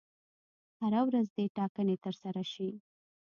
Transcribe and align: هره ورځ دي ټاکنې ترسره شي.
هره 0.79 1.01
ورځ 1.07 1.27
دي 1.35 1.45
ټاکنې 1.57 1.95
ترسره 2.05 2.43
شي. 2.53 2.69